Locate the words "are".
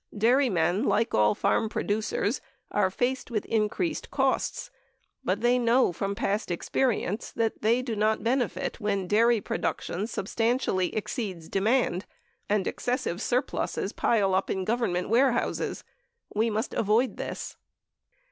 2.71-2.89